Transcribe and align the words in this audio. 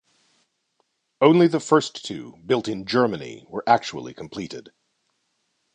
Only 1.21 1.47
the 1.47 1.59
first 1.59 2.03
two, 2.03 2.33
built 2.43 2.67
in 2.67 2.87
Germany, 2.87 3.45
were 3.47 3.63
actually 3.69 4.15
completed. 4.15 4.71